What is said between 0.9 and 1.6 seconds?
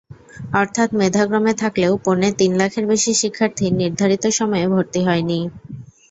মেধাক্রমে